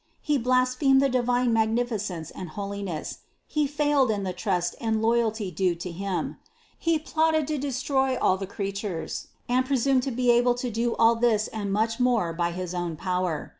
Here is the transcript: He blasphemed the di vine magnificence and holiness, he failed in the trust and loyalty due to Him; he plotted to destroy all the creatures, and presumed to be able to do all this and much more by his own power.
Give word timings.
He 0.23 0.39
blasphemed 0.39 0.99
the 0.99 1.09
di 1.09 1.19
vine 1.21 1.53
magnificence 1.53 2.31
and 2.31 2.49
holiness, 2.49 3.19
he 3.45 3.67
failed 3.67 4.09
in 4.09 4.23
the 4.23 4.33
trust 4.33 4.75
and 4.81 4.99
loyalty 4.99 5.51
due 5.51 5.75
to 5.75 5.91
Him; 5.91 6.37
he 6.79 6.97
plotted 6.97 7.45
to 7.49 7.59
destroy 7.59 8.17
all 8.17 8.35
the 8.35 8.47
creatures, 8.49 9.27
and 9.47 9.63
presumed 9.63 10.01
to 10.01 10.11
be 10.11 10.31
able 10.31 10.55
to 10.55 10.71
do 10.71 10.95
all 10.95 11.13
this 11.13 11.49
and 11.49 11.71
much 11.71 11.99
more 11.99 12.33
by 12.33 12.51
his 12.51 12.73
own 12.73 12.95
power. 12.95 13.49